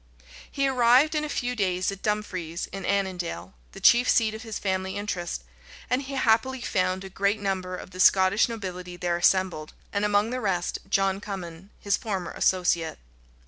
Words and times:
He 0.51 0.67
arrived 0.67 1.13
in 1.13 1.23
a 1.23 1.29
few 1.29 1.55
days 1.55 1.91
at 1.91 2.01
Dumfries, 2.01 2.65
in 2.71 2.87
Annandale, 2.87 3.53
the 3.73 3.79
chief 3.79 4.09
seat 4.09 4.33
of 4.33 4.41
his 4.41 4.57
family 4.57 4.97
interest; 4.97 5.43
and 5.91 6.01
he 6.01 6.15
happily 6.15 6.59
found 6.61 7.03
a 7.03 7.07
great 7.11 7.39
number 7.39 7.75
of 7.77 7.91
the 7.91 7.99
Scottish 7.99 8.49
nobility 8.49 8.97
there 8.97 9.17
assembled, 9.17 9.73
and 9.93 10.03
among 10.03 10.31
the 10.31 10.41
rest, 10.41 10.79
John 10.89 11.21
Cummin, 11.21 11.69
his 11.79 11.97
former 11.97 12.31
associate. 12.31 12.97